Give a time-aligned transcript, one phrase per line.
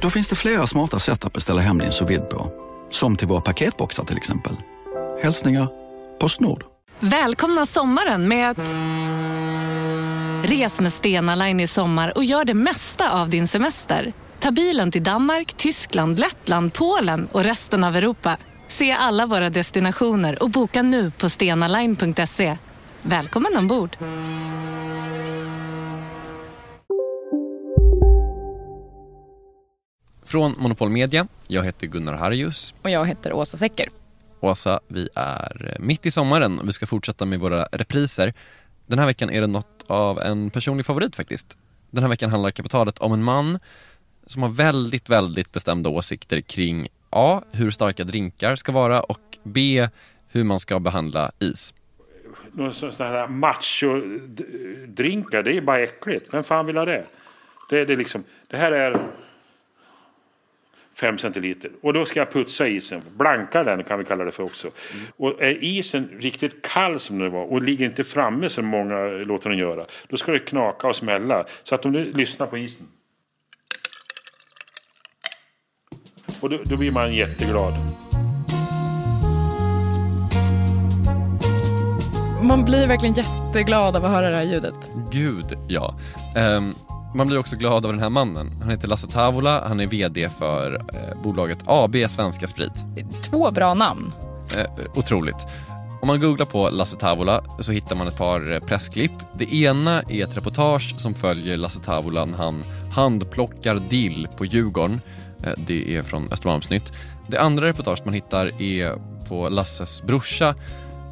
[0.00, 2.52] Då finns det flera smarta sätt att beställa hem din sous på.
[2.90, 4.56] Som till våra paketboxar till exempel.
[5.22, 5.68] Hälsningar
[6.20, 6.64] Postnord.
[7.00, 8.58] Välkomna sommaren med att...
[10.50, 14.12] Res med Stena Line i sommar och gör det mesta av din semester.
[14.38, 18.36] Ta bilen till Danmark, Tyskland, Lettland, Polen och resten av Europa.
[18.68, 22.56] Se alla våra destinationer och boka nu på stenaline.se.
[23.02, 23.96] Välkommen ombord!
[30.28, 32.74] Från Monopol Media, jag heter Gunnar Harjus.
[32.82, 33.88] Och jag heter Åsa Secker.
[34.40, 38.34] Åsa, vi är mitt i sommaren och vi ska fortsätta med våra repriser.
[38.86, 41.56] Den här veckan är det något av en personlig favorit faktiskt.
[41.90, 43.58] Den här veckan handlar kapitalet om en man
[44.26, 47.42] som har väldigt, väldigt bestämda åsikter kring A.
[47.52, 49.88] Hur starka drinkar ska vara och B.
[50.28, 51.74] Hur man ska behandla is.
[52.72, 56.34] Sådana här macho-drinkar, det är bara äckligt.
[56.34, 57.04] Vem fan vill ha det?
[57.70, 59.00] Det, det, är liksom, det här är
[61.00, 61.70] 5 centiliter.
[61.82, 63.02] Och då ska jag putsa isen.
[63.16, 64.70] Blanka den kan vi kalla det för också.
[64.94, 65.06] Mm.
[65.16, 69.50] Och är isen riktigt kall som den var och ligger inte framme som många låter
[69.50, 69.86] den göra.
[70.08, 71.44] Då ska det knaka och smälla.
[71.62, 72.86] Så att om du lyssnar på isen.
[76.40, 77.74] Och då, då blir man jätteglad.
[82.42, 84.90] Man blir verkligen jätteglad av att höra det här ljudet.
[85.12, 85.98] Gud, ja.
[86.36, 86.74] Um,
[87.14, 88.52] man blir också glad av den här mannen.
[88.60, 92.84] Han heter Lasse Tavola, han är VD för eh, bolaget AB Svenska Sprit.
[93.22, 94.12] Två bra namn.
[94.56, 95.46] Eh, otroligt.
[96.00, 99.12] Om man googlar på Lasse Tavola så hittar man ett par eh, pressklipp.
[99.34, 105.00] Det ena är ett reportage som följer Lasse Tavola när han handplockar dill på Djurgården.
[105.44, 106.92] Eh, det är från Östermalmsnytt.
[107.28, 108.94] Det andra reportaget man hittar är
[109.28, 110.54] på Lasses brorsa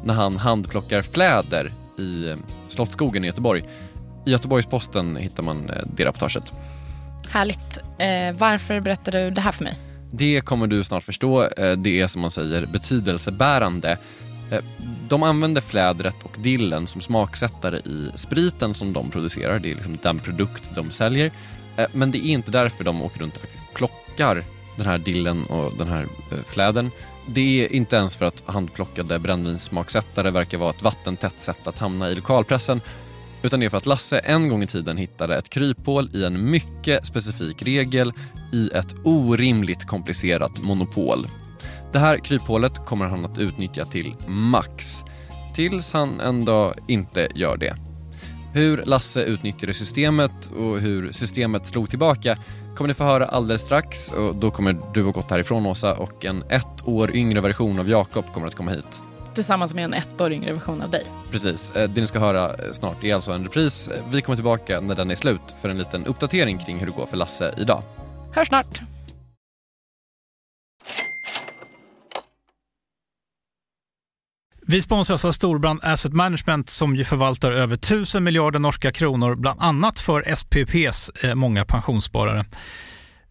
[0.03, 2.35] när han handplockar fläder i eh,
[2.67, 3.63] Slottsskogen i Göteborg.
[4.27, 6.53] I Göteborgs-Posten hittar man eh, det reportaget.
[7.29, 7.77] Härligt.
[7.97, 9.77] Eh, varför berättar du det här för mig?
[10.11, 11.43] Det kommer du snart förstå.
[11.43, 13.97] Eh, det är som man säger betydelsebärande.
[14.51, 14.63] Eh,
[15.09, 19.59] de använder flädret och dillen som smaksättare i spriten som de producerar.
[19.59, 21.31] Det är liksom den produkt de säljer.
[21.91, 24.43] Men det är inte därför de åker runt och faktiskt plockar
[24.77, 26.07] den här dillen och den här
[26.45, 26.91] flädern.
[27.27, 32.09] Det är inte ens för att handplockade brännvinssmaksättare verkar vara ett vattentätt sätt att hamna
[32.09, 32.81] i lokalpressen
[33.43, 36.49] utan det är för att Lasse en gång i tiden hittade ett kryphål i en
[36.49, 38.13] mycket specifik regel
[38.53, 41.27] i ett orimligt komplicerat monopol.
[41.91, 45.03] Det här kryphålet kommer han att utnyttja till max.
[45.55, 47.75] Tills han en dag inte gör det.
[48.53, 52.37] Hur Lasse utnyttjade systemet och hur systemet slog tillbaka
[52.75, 56.25] kommer ni få höra alldeles strax och då kommer du ha gått härifrån Åsa och
[56.25, 59.03] en ett år yngre version av Jakob kommer att komma hit
[59.37, 61.05] tillsammans med en ett år yngre version av dig.
[61.31, 61.69] Precis.
[61.69, 63.87] Eh, det ni ska höra eh, snart är alltså en repris.
[63.87, 66.91] Eh, vi kommer tillbaka när den är slut för en liten uppdatering kring hur det
[66.91, 67.83] går för Lasse idag.
[68.33, 68.81] Hör snart!
[74.61, 79.61] Vi sponsras av Storbrand Asset Management som ju förvaltar över 1000 miljarder norska kronor, bland
[79.61, 82.45] annat för SPPs många pensionssparare.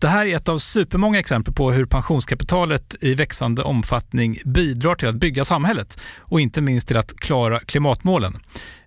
[0.00, 5.08] Det här är ett av supermånga exempel på hur pensionskapitalet i växande omfattning bidrar till
[5.08, 8.38] att bygga samhället och inte minst till att klara klimatmålen.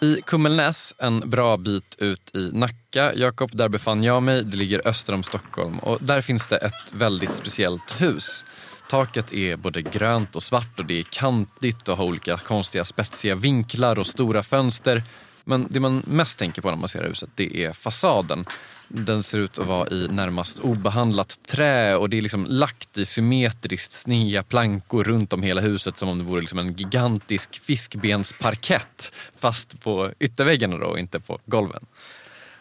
[0.00, 4.44] I Kummelnäs, en bra bit ut i Nacka, Jakob, där befann jag mig.
[4.44, 8.44] Det ligger öster om Stockholm och där finns det ett väldigt speciellt hus.
[8.90, 13.34] Taket är både grönt och svart och det är kantigt och har olika konstiga spetsiga
[13.34, 15.02] vinklar och stora fönster.
[15.44, 18.44] Men det man mest tänker på när man ser huset det är fasaden.
[18.88, 23.06] Den ser ut att vara i närmast obehandlat trä och det är liksom lagt i
[23.06, 29.12] symmetriskt sneda plankor runt om hela huset som om det vore liksom en gigantisk fiskbensparkett
[29.38, 31.86] fast på ytterväggarna då och inte på golven.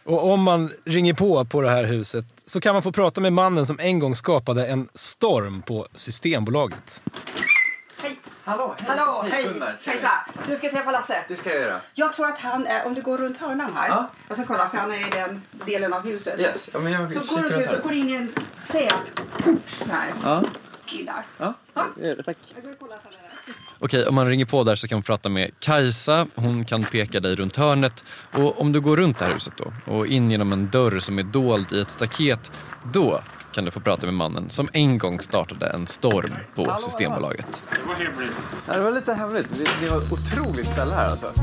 [0.04, 3.34] Och om man ringer på på det här huset så kan man få prata med
[3.34, 7.04] mannen som en gång skapade en storm på Systembolaget.
[8.46, 8.58] Hej!
[8.58, 8.98] Hallå, hej.
[8.98, 9.44] Hallå, hej!
[9.44, 9.78] Gunnar.
[9.86, 10.12] Hejsa!
[10.48, 11.24] Du ska träffa Lasse.
[11.28, 11.82] Det ska jag göra.
[11.94, 13.90] Jag tror att han är, om du går runt hörnan här.
[13.90, 14.10] Ja.
[14.28, 16.40] Jag ska kolla för han är i den delen av huset.
[16.40, 16.70] Yes.
[16.74, 18.34] Ja, men jag Så går du runt så går in i en
[18.68, 20.14] träport så här.
[20.24, 20.44] Ja,
[20.94, 21.14] In där.
[21.38, 21.54] ja.
[21.74, 21.86] Ja.
[22.26, 22.38] Tack.
[22.56, 23.56] Jag ska kolla att han är där.
[23.80, 26.28] Okej, om man ringer på där så kan man prata med Kajsa.
[26.36, 28.04] Hon kan peka dig runt hörnet.
[28.32, 31.20] Och om du går runt det här huset då och in genom en dörr som
[31.20, 32.52] är dold i ett staket,
[32.94, 33.22] då
[33.56, 37.64] kan du få prata med mannen som en gång startade en storm på Systembolaget.
[38.66, 39.48] Det var lite hemligt.
[39.50, 41.34] Det, det var ett otroligt ställe här alltså.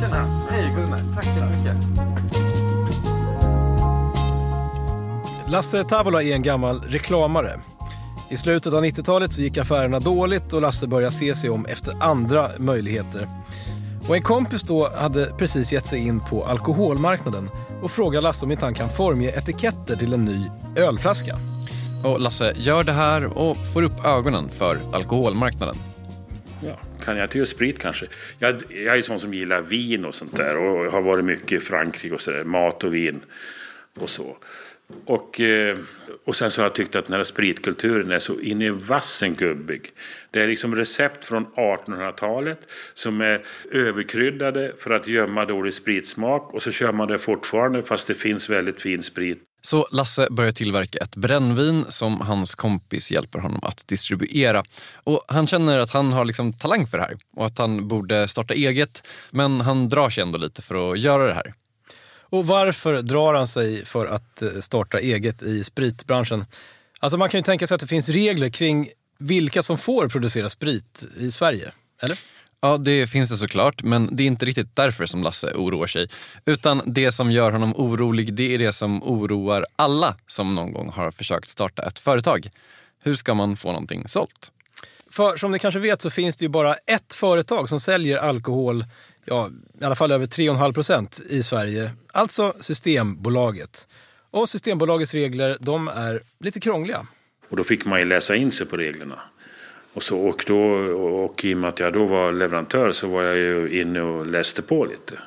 [0.00, 0.46] Tjena.
[0.50, 1.14] Hej Gunnar.
[1.14, 1.76] Tack så mycket.
[5.48, 7.60] Lasse Tavola är en gammal reklamare.
[8.30, 11.94] I slutet av 90-talet så gick affärerna dåligt och Lasse började se sig om efter
[12.00, 13.28] andra möjligheter.
[14.08, 17.48] Och en kompis då hade precis gett sig in på alkoholmarknaden
[17.82, 20.46] och frågade Lasse om inte han kan formge etiketter till en ny
[20.76, 21.36] ölflaska.
[22.04, 25.76] Och Lasse gör det här och får upp ögonen för alkoholmarknaden.
[26.64, 28.06] Ja, kan jag inte göra sprit kanske?
[28.38, 31.64] Jag, jag är sån som gillar vin och sånt där och har varit mycket i
[31.64, 32.44] Frankrike och sådär.
[32.44, 33.20] Mat och vin
[34.00, 34.36] och så.
[35.04, 35.78] Och, eh,
[36.24, 39.34] och sen så har jag tyckt att den här spritkulturen är så in i vassen
[39.34, 39.90] gubbig.
[40.30, 42.58] Det är liksom recept från 1800-talet
[42.94, 48.06] som är överkryddade för att gömma dålig spritsmak och så kör man det fortfarande fast
[48.06, 49.42] det finns väldigt fin sprit.
[49.64, 54.64] Så Lasse börjar tillverka ett brännvin som hans kompis hjälper honom att distribuera.
[54.94, 58.28] Och Han känner att han har liksom talang för det här och att han borde
[58.28, 59.08] starta eget.
[59.30, 61.54] Men han drar sig ändå lite för att göra det här.
[62.32, 66.44] Och varför drar han sig för att eh, starta eget i spritbranschen?
[67.00, 68.88] Alltså man kan ju tänka sig att det finns regler kring
[69.18, 72.18] vilka som får producera sprit i Sverige, eller?
[72.60, 76.08] Ja, det finns det såklart, men det är inte riktigt därför som Lasse oroar sig.
[76.44, 80.90] Utan det som gör honom orolig, det är det som oroar alla som någon gång
[80.90, 82.50] har försökt starta ett företag.
[83.02, 84.52] Hur ska man få någonting sålt?
[85.10, 88.84] För som ni kanske vet så finns det ju bara ett företag som säljer alkohol,
[89.24, 91.90] ja i alla fall över 3,5 procent i Sverige.
[92.12, 93.86] Alltså Systembolaget.
[94.30, 97.06] Och Systembolagets regler, de är lite krångliga.
[97.48, 99.18] Och då fick man ju läsa in sig på reglerna.
[99.94, 100.60] Och, så, och, då,
[101.24, 104.26] och i och med att jag då var leverantör så var jag ju inne och
[104.26, 105.18] läste på lite.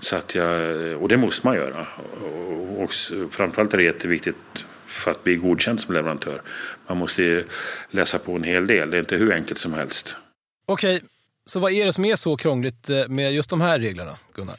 [0.00, 1.86] Så att jag, och det måste man göra.
[2.22, 2.92] Och, och
[3.30, 4.36] framförallt är det jätteviktigt
[4.86, 6.42] för att bli godkänd som leverantör.
[6.86, 7.44] Man måste ju
[7.90, 8.90] läsa på en hel del.
[8.90, 10.16] Det är inte hur enkelt som helst.
[10.66, 11.02] Okej,
[11.48, 14.56] så vad är det som är så krångligt eh, med just de här reglerna, Gunnar?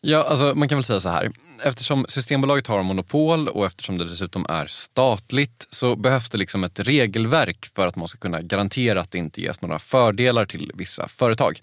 [0.00, 1.30] Ja, alltså man kan väl säga så här.
[1.62, 6.80] Eftersom Systembolaget har monopol och eftersom det dessutom är statligt så behövs det liksom ett
[6.80, 11.08] regelverk för att man ska kunna garantera att det inte ges några fördelar till vissa
[11.08, 11.60] företag.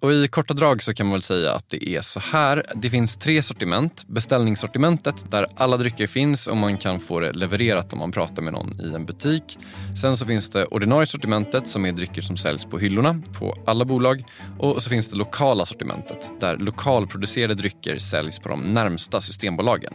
[0.00, 2.64] Och I korta drag så kan man väl säga att det är så här.
[2.74, 4.04] Det finns tre sortiment.
[4.06, 8.52] Beställningssortimentet där alla drycker finns och man kan få det levererat om man pratar med
[8.52, 9.58] någon i en butik.
[10.00, 13.84] Sen så finns det ordinarie sortimentet som är drycker som säljs på hyllorna på alla
[13.84, 14.24] bolag.
[14.58, 19.94] Och så finns det lokala sortimentet där lokalproducerade drycker säljs på de närmsta systembolagen.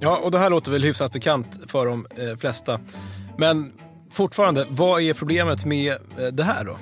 [0.00, 2.80] Ja, och det här låter väl hyfsat bekant för de eh, flesta.
[3.38, 3.72] Men
[4.12, 6.78] fortfarande, vad är problemet med eh, det här då?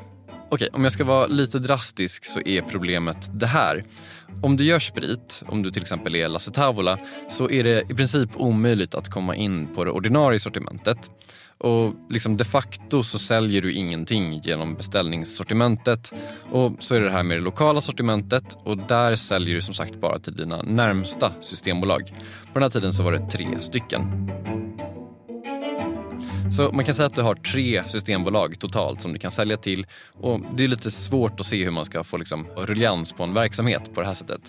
[0.48, 3.84] Okej, om jag ska vara lite drastisk så är problemet det här.
[4.42, 6.98] Om du gör sprit, om du till exempel är Lasse Tavola,
[7.30, 11.10] så är det i princip omöjligt att komma in på det ordinarie sortimentet.
[11.58, 16.12] Och liksom de facto så säljer du ingenting genom beställningssortimentet.
[16.50, 19.74] Och så är det det här med det lokala sortimentet och där säljer du som
[19.74, 22.14] sagt bara till dina närmsta systembolag.
[22.52, 24.30] På den här tiden så var det tre stycken.
[26.52, 29.86] Så man kan säga att du har tre systembolag totalt som du kan sälja till
[30.12, 33.34] och det är lite svårt att se hur man ska få liksom ruljans på en
[33.34, 34.40] verksamhet på det här sättet.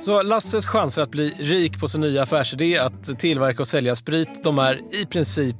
[0.00, 4.44] Så Lasses chanser att bli rik på sin nya affärsidé att tillverka och sälja sprit,
[4.44, 5.56] de är i princip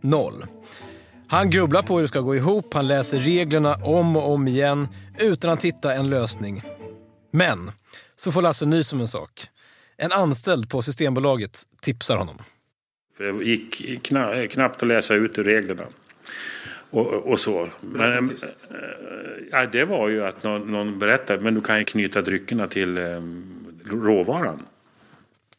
[0.00, 0.46] noll.
[1.28, 4.88] Han grubblar på hur det ska gå ihop, han läser reglerna om och om igen
[5.18, 6.62] utan att hitta en lösning.
[7.32, 7.70] Men
[8.16, 9.48] så får Lasse nys om en sak.
[9.96, 12.36] En anställd på Systembolaget tipsar honom.
[13.16, 15.86] För det gick kna, knappt att läsa ut ur reglerna.
[16.90, 17.68] Och, och så.
[17.80, 18.36] Men, äh,
[19.50, 22.98] ja, det var ju att någon, någon berättade, men du kan ju knyta dryckerna till
[22.98, 23.02] äh,
[23.84, 24.62] råvaran.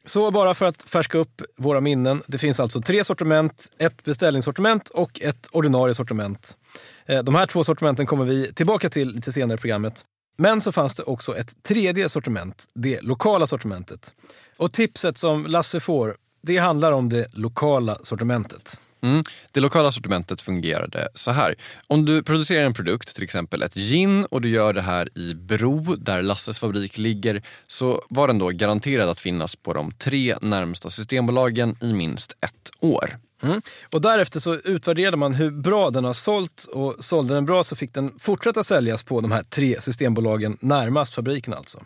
[0.05, 2.21] Så bara för att färska upp våra minnen.
[2.27, 6.57] Det finns alltså tre sortiment, ett beställningssortiment och ett ordinarie sortiment.
[7.05, 10.01] Eh, de här två sortimenten kommer vi tillbaka till lite senare i programmet.
[10.37, 14.13] Men så fanns det också ett tredje sortiment, det lokala sortimentet.
[14.57, 16.15] Och tipset som Lasse får,
[16.47, 18.81] det handlar om det lokala sortimentet.
[19.01, 19.23] Mm.
[19.51, 21.55] Det lokala sortimentet fungerade så här.
[21.87, 25.33] Om du producerar en produkt, till exempel ett gin och du gör det här i
[25.33, 30.35] Bro där Lasses fabrik ligger så var den då garanterad att finnas på de tre
[30.41, 33.17] närmsta systembolagen i minst ett år.
[33.43, 33.61] Mm.
[33.91, 37.75] Och därefter så utvärderade man hur bra den har sålt och sålde den bra så
[37.75, 41.79] fick den fortsätta säljas på de här tre systembolagen närmast fabriken alltså.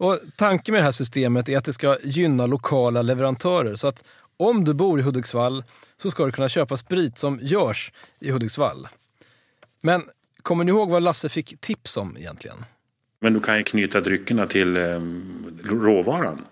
[0.00, 4.04] Och tanken med det här systemet är att det ska gynna lokala leverantörer så att
[4.36, 5.64] om du bor i Hudiksvall
[5.96, 8.88] så ska du kunna köpa sprit som görs i Hudiksvall.
[9.80, 10.02] Men
[10.42, 12.56] kommer ni ihåg vad Lasse fick tips om egentligen?
[13.20, 15.00] Men du kan ju knyta dryckerna till eh,
[15.64, 16.44] råvaran.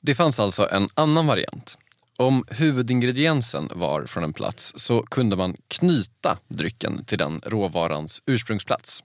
[0.00, 1.78] Det fanns alltså en annan variant.
[2.16, 9.02] Om huvudingrediensen var från en plats så kunde man knyta drycken till den råvarans ursprungsplats.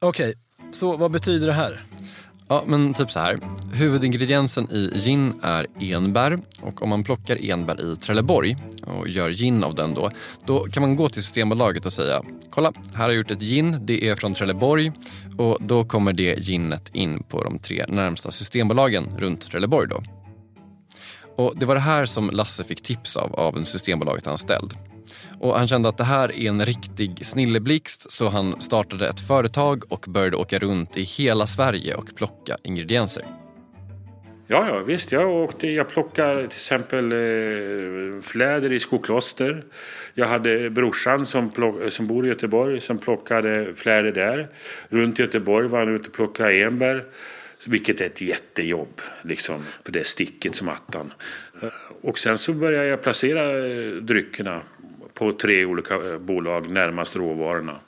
[0.00, 0.34] Okej,
[0.72, 1.84] så vad betyder det här?
[2.48, 3.38] Ja, men typ så här.
[3.72, 9.64] Huvudingrediensen i gin är enbär och om man plockar enbär i Trelleborg och gör gin
[9.64, 10.10] av den då,
[10.46, 13.78] då kan man gå till Systembolaget och säga kolla, här har jag gjort ett gin,
[13.82, 14.92] det är från Trelleborg
[15.38, 20.02] och då kommer det ginet in på de tre närmsta Systembolagen runt Trelleborg då.
[21.36, 24.87] Och det var det här som Lasse fick tips av av en Systembolaget-anställd.
[25.40, 29.84] Och han kände att det här är en riktig snilleblixt så han startade ett företag
[29.88, 33.24] och började åka runt i hela Sverige och plocka ingredienser.
[34.50, 35.12] Ja, ja visst.
[35.12, 39.64] Jag, åkte, jag plockade till exempel eh, fläder i Skokloster.
[40.14, 44.48] Jag hade brorsan som, plock, som bor i Göteborg som plockade fläder där.
[44.88, 47.04] Runt Göteborg var han ute och plockade enbär.
[47.66, 51.12] Vilket är ett jättejobb, liksom, för det sticket som attan.
[51.62, 51.68] Eh,
[52.00, 54.62] och sen så började jag placera eh, dryckerna
[55.18, 57.80] på tre olika eh, bolag närmast råvarorna.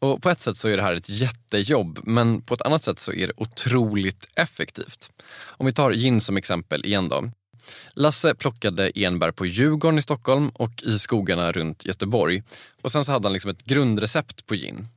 [0.00, 2.98] Och på ett sätt så är det här ett jättejobb men på ett annat sätt
[2.98, 5.10] så är det otroligt effektivt.
[5.46, 7.30] Om vi tar gin som exempel igen då.
[7.92, 12.42] Lasse plockade enbär på Djurgården i Stockholm och i skogarna runt Göteborg.
[12.82, 14.88] Och sen så hade han liksom ett grundrecept på gin.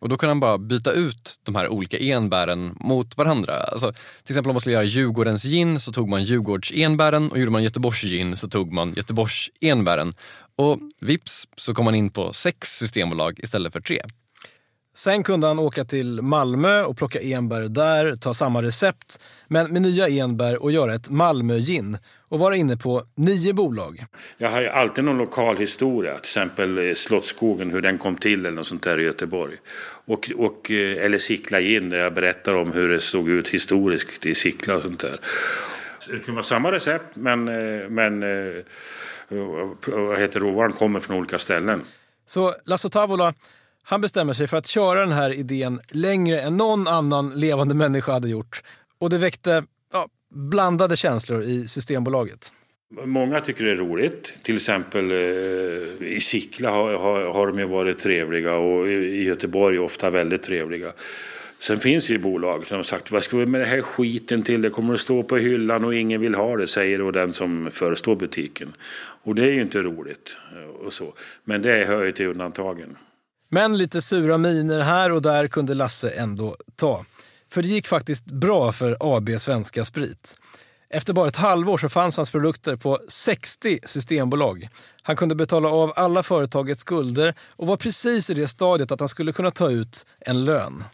[0.00, 3.54] Och då kunde han bara byta ut de här olika enbären mot varandra.
[3.54, 7.38] Alltså, till exempel om man skulle göra Djurgårdens gin så tog man Djurgårds enbären och
[7.38, 10.12] gjorde man Göteborgs gin så tog man Göteborgs enbären.
[10.60, 14.00] Och vips så kom man in på sex systembolag istället för tre.
[14.94, 19.82] Sen kunde han åka till Malmö och plocka enbär där, ta samma recept, men med
[19.82, 21.98] nya enbär och göra ett Malmö-gin
[22.28, 24.04] och vara inne på nio bolag.
[24.38, 28.46] Jag har ju alltid någon lokal historia, till exempel eh, Slottsskogen, hur den kom till
[28.46, 29.56] eller något sånt där i Göteborg.
[30.06, 34.26] Och, och, eh, eller Sickla gin, där jag berättar om hur det såg ut historiskt
[34.26, 35.20] i Sickla och sånt där.
[36.08, 38.22] Det kunde vara samma recept, men, eh, men
[39.86, 41.82] vad heter råvaran kommer från olika ställen.
[42.26, 43.34] Så Lasso Tavola
[43.82, 48.12] han bestämmer sig för att köra den här idén längre än någon annan levande människa
[48.12, 48.62] hade gjort.
[48.98, 52.54] Och det väckte ja, blandade känslor i Systembolaget.
[53.04, 54.34] Många tycker det är roligt.
[54.42, 59.78] Till exempel eh, i Sickla har, har, har de ju varit trevliga och i Göteborg
[59.78, 60.92] ofta väldigt trevliga.
[61.60, 64.42] Sen finns det ju bolag som har sagt vad ska vi med den här skiten
[64.42, 64.62] till?
[64.62, 67.70] Det kommer att stå på hyllan och ingen vill ha det, säger då den som
[67.72, 68.72] förestår butiken.
[69.22, 70.36] Och det är ju inte roligt.
[70.56, 71.14] Eh, och så.
[71.44, 72.96] Men det hör ju till undantagen.
[73.48, 77.04] Men lite sura miner här och där kunde Lasse ändå ta.
[77.52, 80.36] För det gick faktiskt bra för AB Svenska Sprit.
[80.92, 84.68] Efter bara ett halvår så fanns hans produkter på 60 systembolag.
[85.02, 89.08] Han kunde betala av alla företagets skulder och var precis i det stadiet att han
[89.08, 90.84] skulle kunna ta ut en lön.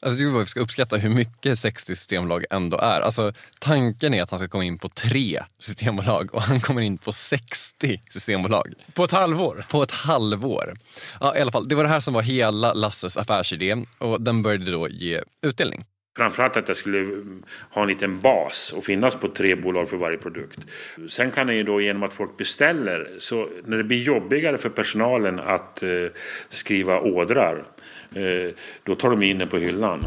[0.00, 3.00] Alltså, jag tycker vi ska uppskatta hur mycket 60 systembolag ändå är.
[3.00, 6.98] Alltså, tanken är att han ska komma in på tre systembolag och han kommer in
[6.98, 8.74] på 60 systembolag.
[8.94, 9.66] På ett halvår?
[9.70, 10.76] På ett halvår.
[11.20, 14.42] Ja, i alla fall, det var det här som var hela Lasses affärsidé och den
[14.42, 15.84] började då ge utdelning.
[16.16, 17.24] Framförallt att jag skulle
[17.70, 20.58] ha en liten bas och finnas på tre bolag för varje produkt.
[21.08, 24.68] Sen kan det ju då genom att folk beställer, så när det blir jobbigare för
[24.68, 25.88] personalen att eh,
[26.48, 27.64] skriva ådrar,
[28.14, 30.04] eh, då tar de in den på hyllan.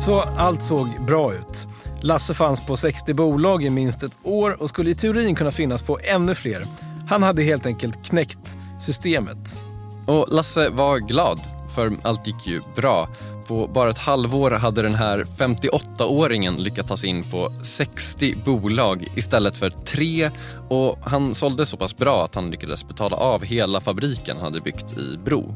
[0.00, 1.66] Så allt såg bra ut.
[2.02, 5.82] Lasse fanns på 60 bolag i minst ett år och skulle i teorin kunna finnas
[5.82, 6.64] på ännu fler.
[7.08, 9.60] Han hade helt enkelt knäckt systemet.
[10.06, 11.40] Och Lasse var glad,
[11.74, 13.08] för allt gick ju bra.
[13.46, 19.12] På bara ett halvår hade den här 58-åringen lyckats ta sig in på 60 bolag
[19.16, 20.30] istället för tre
[20.68, 24.60] och han sålde så pass bra att han lyckades betala av hela fabriken han hade
[24.60, 25.54] byggt i Bro.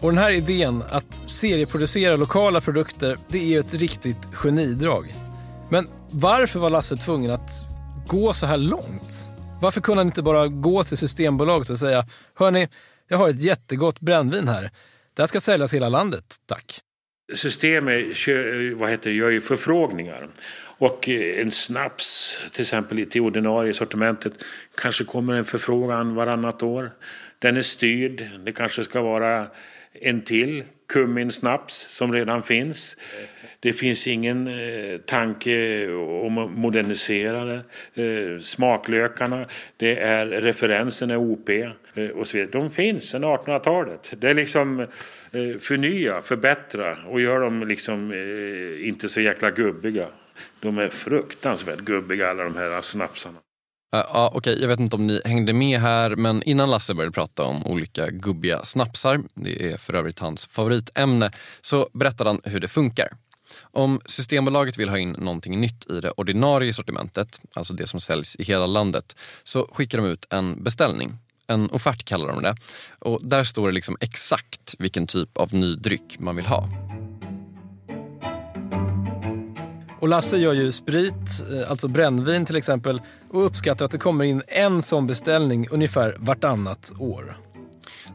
[0.00, 5.14] Och den här idén att serieproducera lokala produkter, det är ju ett riktigt genidrag.
[5.70, 7.50] Men varför var Lasse tvungen att
[8.06, 9.30] gå så här långt?
[9.66, 12.04] Varför kunde han inte bara gå till Systembolaget och säga
[12.34, 12.68] Hörni,
[13.08, 14.70] jag har ett jättegott brännvin här.
[15.14, 16.80] Det här ska säljas i hela landet, tack.
[17.34, 18.06] Systemet
[18.76, 20.28] vad heter det, gör ju förfrågningar.
[20.78, 24.32] Och eh, en snaps, till exempel till ordinarie sortimentet,
[24.74, 26.90] kanske kommer en förfrågan varannat år.
[27.38, 28.30] Den är styrd.
[28.44, 29.46] Det kanske ska vara
[29.92, 32.96] en till kumminsnaps som redan finns.
[33.66, 37.62] Det finns ingen eh, tanke om att modernisera det.
[37.94, 39.46] Eh, smaklökarna,
[39.76, 41.64] det är referensen är OP eh,
[42.14, 42.50] och så vidare.
[42.52, 44.12] De finns sedan 1800-talet.
[44.18, 44.86] Det är liksom eh,
[45.60, 50.06] förnya, förbättra och gör dem liksom eh, inte så jäkla gubbiga.
[50.60, 53.38] De är fruktansvärt gubbiga alla de här snapsarna.
[53.94, 54.60] Uh, uh, okay.
[54.60, 58.06] Jag vet inte om ni hängde med här, men innan Lasse började prata om olika
[58.06, 61.30] gubbiga snapsar, det är för övrigt hans favoritämne,
[61.60, 63.08] så berättade han hur det funkar.
[63.60, 68.36] Om Systembolaget vill ha in någonting nytt i det ordinarie sortimentet, alltså det som säljs
[68.36, 71.18] i hela landet, så skickar de ut en beställning.
[71.46, 72.56] En offert kallar de det.
[72.98, 76.68] Och där står det liksom exakt vilken typ av ny dryck man vill ha.
[80.00, 81.14] Och Lasse gör ju sprit,
[81.52, 83.00] eh, alltså brännvin till exempel,
[83.30, 87.36] och uppskattar att det kommer in en sån beställning ungefär vartannat år.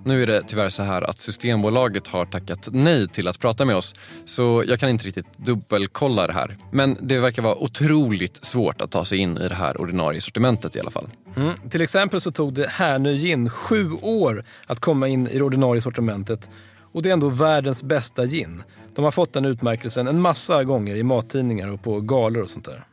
[0.06, 3.76] Nu är det tyvärr så här att Systembolaget har tackat nej till att prata med
[3.76, 6.58] oss så jag kan inte riktigt dubbelkolla det här.
[6.72, 10.76] Men det verkar vara otroligt svårt att ta sig in i det här ordinarie sortimentet
[10.76, 11.10] i alla fall.
[11.36, 11.54] Mm.
[11.70, 15.82] Till exempel så tog det Härnö gin sju år att komma in i det ordinarie
[15.82, 16.50] sortimentet
[16.92, 18.64] och det är ändå världens bästa gin.
[18.96, 22.66] De har fått den utmärkelsen en massa gånger i mattidningar och på galor och sånt
[22.66, 22.84] där.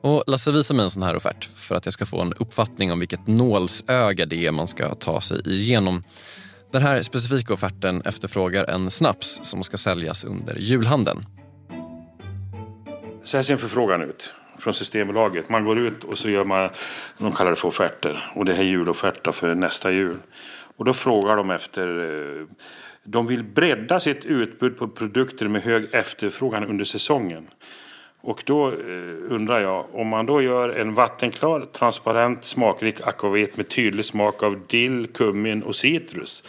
[0.00, 2.92] Och Lasse visar mig en sån här offert för att jag ska få en uppfattning
[2.92, 6.04] om vilket nålsöga det är man ska ta sig igenom.
[6.72, 11.26] Den här specifika offerten efterfrågar en snaps som ska säljas under julhandeln.
[13.24, 15.48] Så här ser en förfrågan ut från Systembolaget.
[15.48, 16.70] Man går ut och så gör man,
[17.18, 18.30] de kallar det för offerter.
[18.34, 20.18] Och det här är juloffert för nästa jul.
[20.76, 22.46] Och då frågar de efter, eh,
[23.04, 27.48] de vill bredda sitt utbud på produkter med hög efterfrågan under säsongen.
[28.26, 28.74] Och då eh,
[29.28, 34.66] undrar jag, om man då gör en vattenklar, transparent, smakrik akvavit med tydlig smak av
[34.66, 36.44] dill, kummin och citrus.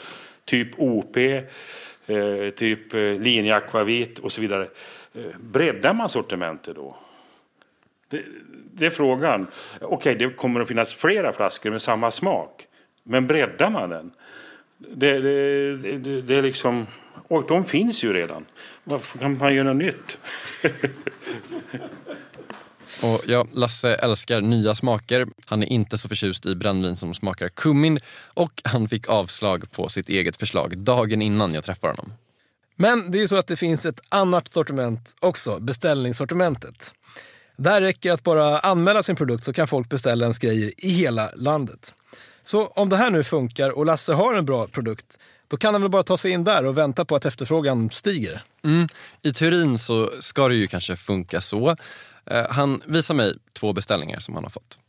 [0.45, 1.43] Typ OP, eh,
[2.55, 4.67] typ eh, linjeakvavit och så vidare.
[5.39, 6.95] Breddar man sortimentet då?
[8.09, 8.21] Det,
[8.73, 9.47] det är frågan.
[9.81, 12.67] Okej, det kommer att finnas flera flaskor med samma smak.
[13.03, 14.11] Men breddar man den?
[14.77, 16.87] Det, det, det, det är liksom...
[17.27, 18.45] Och de finns ju redan.
[18.83, 20.19] Varför kan man göra något nytt?
[23.03, 25.27] Och ja, Lasse älskar nya smaker.
[25.45, 27.99] Han är inte så förtjust i brännvin som smakar kummin
[28.33, 32.13] och han fick avslag på sitt eget förslag dagen innan jag träffade honom.
[32.75, 36.93] Men det är ju så att det finns ett annat sortiment också, beställningssortimentet.
[37.57, 41.31] Där räcker att bara anmäla sin produkt så kan folk beställa ens grejer i hela
[41.35, 41.93] landet.
[42.43, 45.81] Så om det här nu funkar och Lasse har en bra produkt, då kan han
[45.81, 48.41] väl bara ta sig in där och vänta på att efterfrågan stiger.
[48.63, 48.88] Mm,
[49.21, 51.75] I teorin så ska det ju kanske funka så.
[52.25, 54.79] Eh, han visar mig två beställningar som han har fått.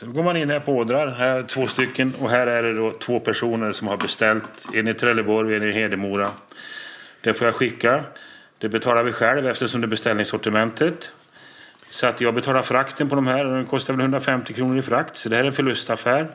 [0.00, 1.06] Då går man in här på ådrar.
[1.06, 4.66] Här är två stycken och här är det då två personer som har beställt.
[4.74, 6.30] En i Trelleborg och en i Hedemora.
[7.20, 8.04] Det får jag skicka.
[8.58, 11.12] Det betalar vi själv eftersom det är beställningssortimentet.
[11.90, 14.82] Så att jag betalar frakten på de här och den kostar väl 150 kronor i
[14.82, 15.16] frakt.
[15.16, 16.30] Så det här är en förlustaffär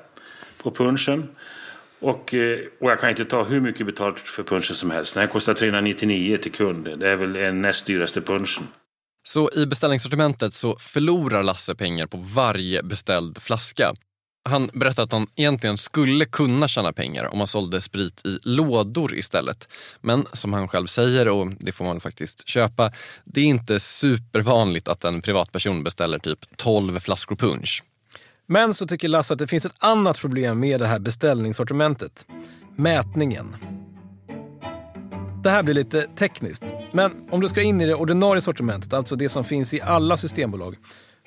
[0.64, 1.28] på punchen.
[2.04, 5.14] Och, eh, och jag kan inte ta hur mycket betalt för punchen som helst.
[5.14, 7.00] Den här kostar 399 till kund.
[7.00, 8.68] Det är väl den näst dyraste punchen.
[9.28, 13.94] Så i beställningssortimentet så förlorar Lasse pengar på varje beställd flaska.
[14.50, 19.16] Han berättar att han egentligen skulle kunna tjäna pengar om han sålde sprit i lådor
[19.16, 19.70] istället.
[20.02, 22.92] Men som han själv säger, och det får man faktiskt köpa,
[23.24, 27.84] det är inte supervanligt att en privatperson beställer typ 12 flaskor punch.
[28.48, 32.28] Men så tycker Lasse att det finns ett annat problem med det här beställningssortimentet.
[32.76, 33.56] Mätningen.
[35.44, 39.16] Det här blir lite tekniskt, men om du ska in i det ordinarie sortimentet, alltså
[39.16, 40.76] det som finns i alla systembolag,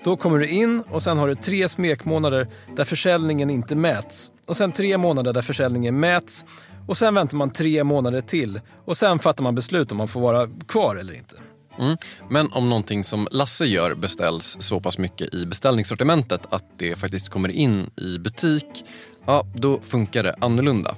[0.04, 4.30] då kommer du in och sen har du tre smekmånader där försäljningen inte mäts.
[4.46, 6.44] Och sen tre månader där försäljningen mäts.
[6.88, 8.60] Och sen väntar man tre månader till.
[8.84, 11.36] Och sen fattar man beslut om man får vara kvar eller inte.
[11.78, 11.96] Mm.
[12.30, 17.28] Men om någonting som Lasse gör beställs så pass mycket i beställningssortimentet att det faktiskt
[17.28, 18.84] kommer in i butik,
[19.26, 20.96] ja då funkar det annorlunda.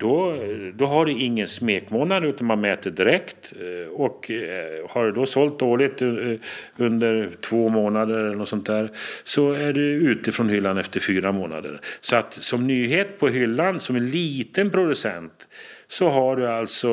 [0.00, 0.36] Då,
[0.74, 3.52] då har du ingen smekmånad utan man mäter direkt.
[3.60, 6.08] Eh, och eh, har du då sålt dåligt eh,
[6.76, 8.90] under två månader eller något sånt där
[9.24, 11.80] så är du ute från hyllan efter fyra månader.
[12.00, 15.48] Så att som nyhet på hyllan som en liten producent
[15.90, 16.88] så har du alltså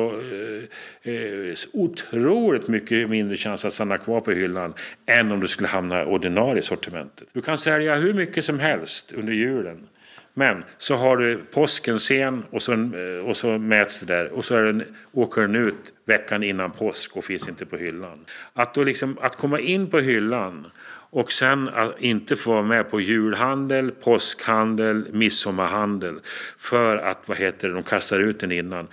[1.04, 4.74] eh, eh, otroligt mycket mindre chans att stanna kvar på hyllan
[5.06, 7.28] än om du skulle hamna i ordinarie sortimentet.
[7.32, 9.88] Du kan sälja hur mycket som helst under julen.
[10.34, 14.44] Men så har du påsken sen och så, eh, och så mäts det där och
[14.44, 18.24] så är den, åker den ut veckan innan påsk och finns inte på hyllan.
[18.52, 20.66] Att, då liksom, att komma in på hyllan
[21.10, 26.20] och sen att inte få vara med på julhandel, påskhandel, midsommarhandel
[26.58, 28.88] för att vad heter det, de kastar ut den innan.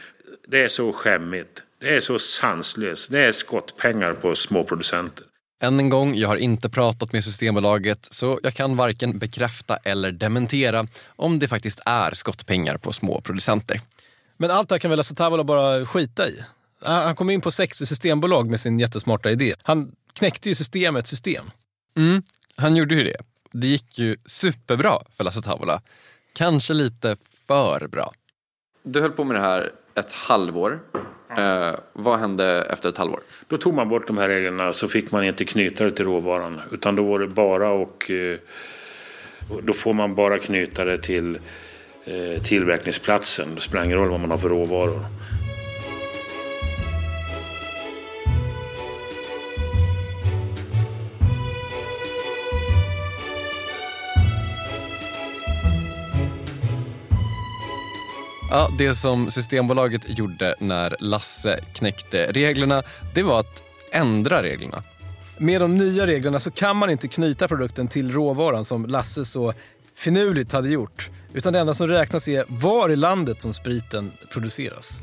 [0.48, 1.64] Det är så skämmigt.
[1.80, 3.12] Det är så sanslöst.
[3.12, 5.26] Det är skottpengar på småproducenter.
[5.62, 10.12] Än en gång, jag har inte pratat med Systembolaget så jag kan varken bekräfta eller
[10.12, 13.82] dementera om det faktiskt är skottpengar på små producenter.
[14.38, 16.44] Men allt det här kan väl Lasse Tavola bara skita i?
[16.82, 19.54] Han han kom in på 60 systembolag med sin jättesmarta idé.
[19.64, 21.46] Han knäckte ju systemet system.
[21.98, 22.24] Mm,
[22.56, 23.18] han gjorde ju det.
[23.52, 25.82] Det gick ju superbra för Lasse Tavola.
[26.34, 28.12] Kanske lite för bra.
[28.84, 30.80] Du höll på med det här ett halvår.
[31.38, 33.20] Eh, vad hände efter ett halvår?
[33.48, 36.62] Då tog man bort de här reglerna så fick man inte knyta det till råvaran.
[36.72, 38.38] Utan då var det bara och eh,
[39.64, 41.40] då får man bara knyta det till
[42.06, 43.56] eh, tillverkningsplatsen.
[43.56, 45.06] Det spelar ingen roll vad man har för råvaror.
[58.56, 64.84] Ja, det som Systembolaget gjorde när Lasse knäckte reglerna, det var att ändra reglerna.
[65.38, 69.54] Med de nya reglerna så kan man inte knyta produkten till råvaran som Lasse så
[69.96, 71.10] finurligt hade gjort.
[71.34, 75.00] Utan det enda som räknas är var i landet som spriten produceras.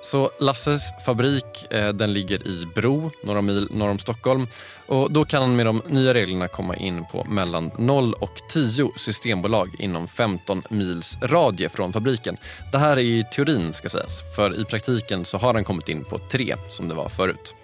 [0.00, 4.46] Så Lasses fabrik eh, den ligger i Bro, några mil norr om Stockholm.
[4.86, 8.90] Och då kan han med de nya reglerna komma in på mellan 0 och 10
[8.96, 12.36] systembolag inom 15 mils radie från fabriken.
[12.72, 16.04] Det här är i teorin ska sägas, för i praktiken så har han kommit in
[16.04, 17.54] på tre som det var förut.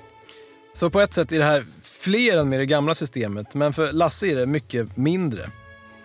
[0.74, 3.92] Så på ett sätt är det här fler än med det gamla systemet, men för
[3.92, 5.50] Lasse är det mycket mindre.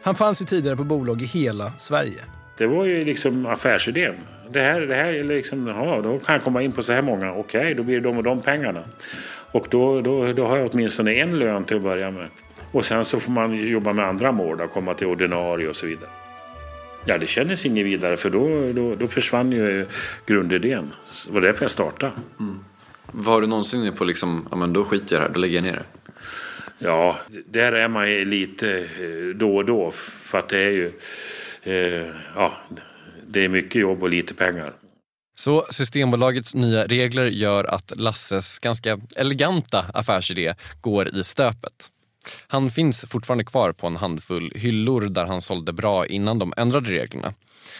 [0.03, 2.23] Han fanns ju tidigare på bolag i hela Sverige.
[2.57, 4.15] Det var ju liksom affärsidén.
[4.49, 7.01] Det här, det här är liksom, ja, då kan jag komma in på så här
[7.01, 7.33] många.
[7.33, 8.83] Okej, då blir det de och de pengarna.
[9.51, 12.27] Och då, då, då har jag åtminstone en lön till att börja med.
[12.71, 15.85] Och sen så får man jobba med andra mål, då, komma till ordinarie och så
[15.85, 16.09] vidare.
[17.05, 19.85] Ja, det kändes inget vidare för då, då, då försvann ju
[20.25, 20.93] grundidén.
[21.27, 22.11] Det var därför jag startade.
[23.11, 25.73] Var du någonsin på liksom, ja men då skiter jag här, då lägger jag ner
[25.73, 26.11] det?
[26.79, 29.91] Ja, där är man ju lite eh, då och då.
[30.21, 30.91] För att det är ju,
[31.63, 32.53] eh, ja,
[33.27, 34.73] det är mycket jobb och lite pengar.
[35.37, 41.91] Så Systembolagets nya regler gör att Lasses ganska eleganta affärsidé går i stöpet.
[42.47, 46.89] Han finns fortfarande kvar på en handfull hyllor där han sålde bra innan de ändrade
[46.89, 47.33] reglerna.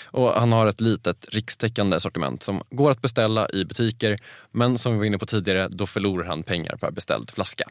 [0.04, 4.20] Och han har ett litet rikstäckande sortiment som går att beställa i butiker
[4.52, 7.66] men som vi var inne på tidigare, då förlorar han pengar per beställd flaska.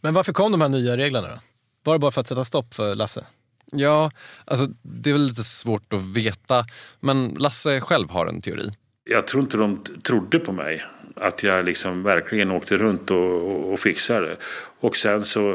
[0.00, 1.40] Men varför kom de här nya reglerna då?
[1.84, 3.24] Var det bara för att sätta stopp för Lasse?
[3.72, 4.10] Ja,
[4.44, 6.64] alltså det är väl lite svårt att veta,
[7.00, 8.70] men Lasse själv har en teori.
[9.04, 10.84] Jag tror inte de trodde på mig.
[11.14, 14.36] Att jag liksom verkligen åkte runt och, och, och fixade det.
[14.80, 15.50] Och sen så...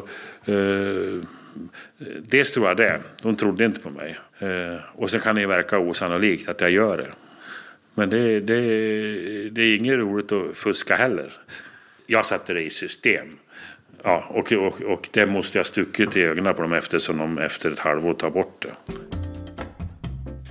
[0.45, 1.21] Eh,
[2.19, 3.01] dels tror jag det.
[3.21, 4.19] De trodde inte på mig.
[4.39, 7.11] Eh, och sen kan det ju verka osannolikt att jag gör det.
[7.95, 8.59] Men det, det,
[9.49, 11.33] det är inget roligt att fuska heller.
[12.07, 13.37] Jag satte det i system.
[14.03, 17.71] Ja, och, och, och det måste jag stuckit i ögonen på dem eftersom de efter
[17.71, 18.93] ett halvår tar bort det.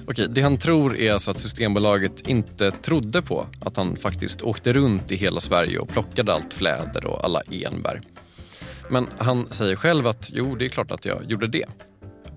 [0.06, 4.72] Okej, det han tror är alltså att Systembolaget inte trodde på att han faktiskt åkte
[4.72, 8.00] runt i hela Sverige och plockade allt fläder och alla enbär.
[8.90, 11.64] Men han säger själv att jo, det är klart att jag gjorde det.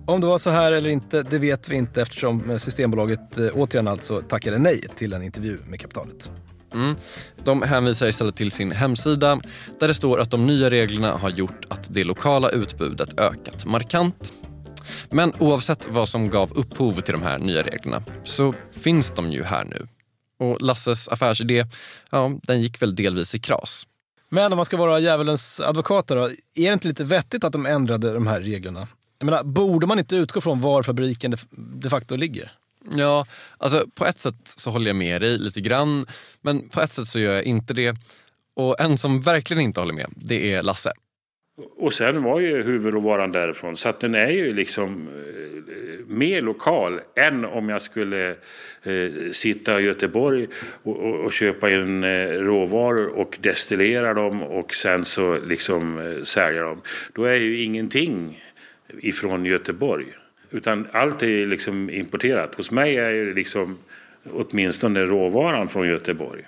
[0.06, 3.88] Om det var så här eller inte, det vet vi inte eftersom Systembolaget eh, återigen
[3.88, 6.30] alltså tackade nej till en intervju med Kapitalet.
[6.76, 6.96] Mm.
[7.44, 9.40] De hänvisar istället till sin hemsida
[9.80, 14.32] där det står att de nya reglerna har gjort att det lokala utbudet ökat markant.
[15.10, 19.42] Men oavsett vad som gav upphov till de här nya reglerna så finns de ju
[19.42, 19.88] här nu.
[20.38, 21.66] Och Lasses affärsidé,
[22.10, 23.86] ja, den gick väl delvis i kras.
[24.28, 27.66] Men om man ska vara djävulens advokat då, är det inte lite vettigt att de
[27.66, 28.88] ändrade de här reglerna?
[29.18, 32.52] Jag menar, borde man inte utgå från var fabriken de- de facto ligger?
[32.90, 33.26] Ja,
[33.58, 36.06] alltså på ett sätt så håller jag med dig lite grann.
[36.40, 37.96] Men på ett sätt så gör jag inte det.
[38.54, 40.92] Och en som verkligen inte håller med, det är Lasse.
[41.76, 43.76] Och sen var ju huvudråvaran därifrån.
[43.76, 48.30] Så att den är ju liksom eh, mer lokal än om jag skulle
[48.82, 50.46] eh, sitta i Göteborg
[50.82, 56.22] och, och, och köpa in eh, råvaror och destillera dem och sen så liksom eh,
[56.22, 56.80] sälja dem.
[57.12, 58.42] Då är ju ingenting
[58.98, 60.06] ifrån Göteborg.
[60.50, 62.54] Utan allt är liksom importerat.
[62.54, 63.78] Hos mig är ju liksom
[64.32, 66.42] åtminstone råvaran från Göteborg.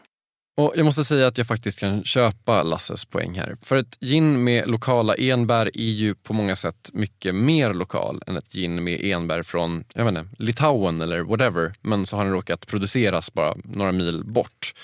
[0.58, 3.56] Och jag måste säga att jag faktiskt kan köpa Lasses poäng här.
[3.62, 8.36] För ett gin med lokala enbär är ju på många sätt mycket mer lokal än
[8.36, 11.72] ett gin med enbär från jag vet inte, Litauen eller whatever.
[11.82, 14.74] Men så har den råkat produceras bara några mil bort.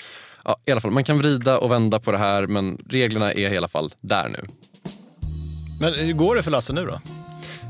[0.43, 3.53] Ja, I alla fall, man kan vrida och vända på det här men reglerna är
[3.53, 4.39] i alla fall där nu.
[5.79, 7.01] Men hur går det för Lasse nu då?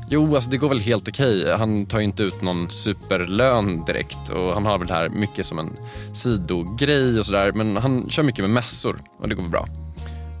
[0.08, 1.54] Jo, alltså det går väl helt okej.
[1.56, 5.46] Han tar ju inte ut någon superlön direkt och han har väl det här mycket
[5.46, 5.76] som en
[6.12, 7.52] sidogrej och sådär.
[7.52, 9.68] Men han kör mycket med mässor och det går väl bra.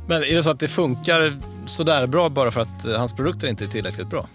[0.08, 3.48] Men är det så att det funkar sådär bra bara för att eh, hans produkter
[3.48, 4.26] inte är tillräckligt bra?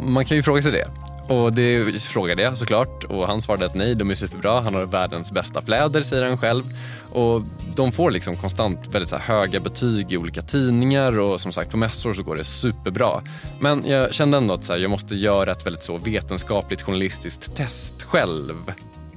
[0.00, 0.88] Man kan ju fråga sig det.
[1.28, 4.60] Och det frågade jag såklart och han svarade att nej, de är superbra.
[4.60, 6.64] Han har världens bästa fläder säger han själv.
[7.12, 7.42] Och
[7.74, 12.14] de får liksom konstant väldigt höga betyg i olika tidningar och som sagt på mässor
[12.14, 13.22] så går det superbra.
[13.60, 18.54] Men jag kände ändå att jag måste göra ett väldigt så vetenskapligt journalistiskt test själv.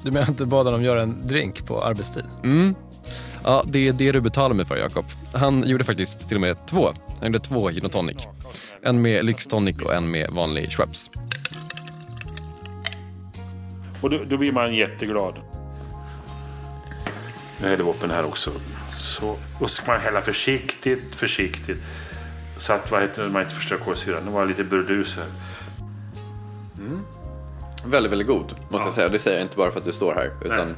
[0.03, 2.23] Du menar inte bad honom göra en drink på arbetstid?
[2.43, 2.75] Mm.
[3.43, 5.05] Ja, det är det du betalar mig för Jakob.
[5.33, 6.93] Han gjorde faktiskt till och med två.
[7.21, 8.17] Han gjorde två gin och tonic.
[8.83, 11.09] En med lyxtonic och en med vanlig Schweppes.
[14.01, 15.35] Och då, då blir man jätteglad.
[17.61, 18.51] Nu häller vi upp den här också.
[18.97, 21.77] Så, och så ska man hälla försiktigt, försiktigt.
[22.57, 24.25] Så att vad heter det, man inte förstör kolsyran.
[24.25, 25.25] Det var lite burdus här.
[27.85, 29.09] Väldigt, väldigt god måste jag säga.
[29.09, 30.31] Det säger jag inte bara för att du står här.
[30.45, 30.75] Utan.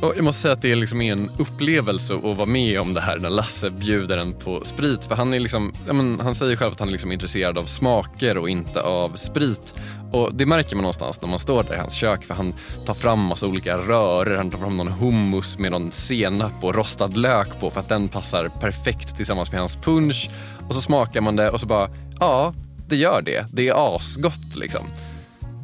[0.00, 3.00] Och jag måste säga att det är liksom en upplevelse att vara med om det
[3.00, 5.04] här när Lasse bjuder en på sprit.
[5.04, 7.64] För han, är liksom, ja men, han säger själv att han är liksom intresserad av
[7.64, 9.74] smaker och inte av sprit.
[10.12, 12.54] Och Det märker man någonstans när man står där i hans kök för han
[12.86, 14.36] tar fram massa olika rörer.
[14.36, 18.08] Han tar fram någon hummus med någon senap och rostad lök på för att den
[18.08, 20.30] passar perfekt tillsammans med hans punch.
[20.68, 22.54] Och så smakar man det och så bara, ja,
[22.88, 23.46] det gör det.
[23.52, 24.86] Det är asgott liksom.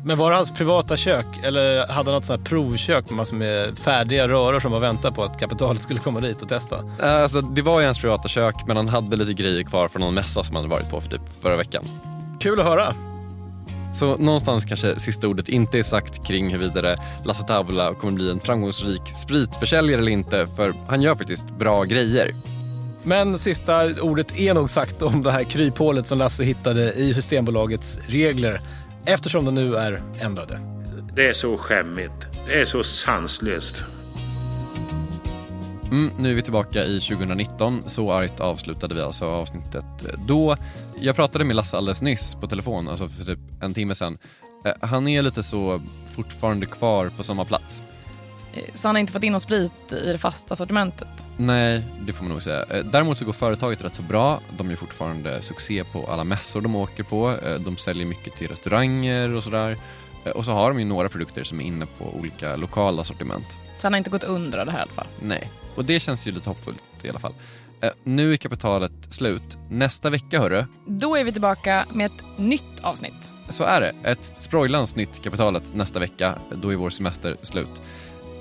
[0.04, 3.36] Men var det hans privata kök eller hade han något sånt här provkök med massor
[3.36, 6.76] med färdiga röror som var väntar på att kapitalet skulle komma dit och testa?
[7.02, 10.00] Eh, Alltså, det var ju hans privata kök men han hade lite grejer kvar från
[10.02, 11.84] någon mässa som han hade varit på för typ förra veckan.
[12.40, 12.94] Kul att höra.
[13.98, 18.40] Så någonstans kanske sista ordet inte är sagt kring huruvida Lasse Tavola kommer bli en
[18.40, 22.30] framgångsrik spritförsäljare eller inte för han gör faktiskt bra grejer.
[23.02, 27.98] Men sista ordet är nog sagt om det här kryphålet som Lasse hittade i Systembolagets
[28.08, 28.60] regler
[29.04, 30.60] eftersom de nu är ändrade.
[31.14, 32.26] Det är så skämmigt.
[32.46, 33.84] Det är så sanslöst.
[35.90, 37.82] Mm, nu är vi tillbaka i 2019.
[37.86, 39.84] Så argt avslutade vi alltså avsnittet
[40.26, 40.56] då.
[41.00, 44.18] Jag pratade med Lasse alldeles nyss på telefon, alltså för typ en timme sedan.
[44.64, 45.80] Eh, Han är lite så
[46.14, 47.82] fortfarande kvar på samma plats.
[48.54, 51.08] Eh, Så han har inte fått in någon sprit i det fasta sortimentet.
[51.36, 52.64] Nej, det får man nog säga.
[52.70, 54.40] Eh, Däremot så går företaget rätt så bra.
[54.58, 57.34] De gör fortfarande succé på alla mässor de åker på.
[57.64, 59.76] De säljer mycket till restauranger och sådär.
[60.34, 63.46] Och så har de ju några produkter som är inne på olika lokala sortiment.
[63.78, 65.06] Så han har inte gått under det här i alla fall.
[65.22, 67.34] Nej, och det känns ju lite hoppfullt i alla fall.
[67.80, 69.58] Eh, Nu är kapitalet slut.
[69.70, 73.32] Nästa vecka hörru, Då är vi tillbaka med ett nytt avsnitt.
[73.48, 73.94] så är det.
[74.10, 76.34] Ett sprojlans nytt kapitalet nästa vecka.
[76.54, 77.82] Då är vår semester slut.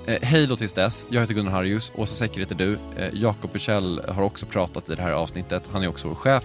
[0.08, 1.08] Eh, hej då tills dess.
[1.10, 1.92] Jag heter Gunnar Harjus.
[1.96, 2.78] Åsa Secker heter du.
[2.98, 5.70] Eh, Jakob Bursell har också pratat i det här avsnittet.
[5.72, 6.44] Han är också vår chef.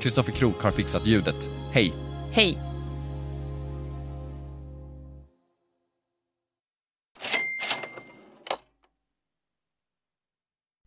[0.00, 1.48] Kristoffer Krook har fixat ljudet.
[1.72, 1.92] Hej!
[2.32, 2.58] Hej!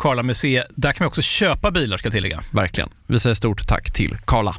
[0.00, 0.66] Karla Museet.
[0.74, 2.42] Där kan man också köpa bilar ska jag tillägga.
[2.50, 2.90] Verkligen.
[3.06, 4.56] Vi säger stort tack till Karla.